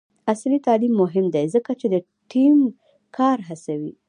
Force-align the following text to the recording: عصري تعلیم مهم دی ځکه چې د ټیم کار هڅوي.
عصري 0.31 0.57
تعلیم 0.67 0.93
مهم 1.03 1.25
دی 1.35 1.45
ځکه 1.55 1.71
چې 1.79 1.87
د 1.93 1.95
ټیم 2.31 2.57
کار 3.17 3.37
هڅوي. 3.49 3.93